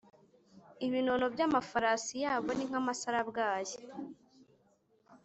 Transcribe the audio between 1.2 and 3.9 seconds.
by’amafarasi yabo ni nk’amasarabwayi,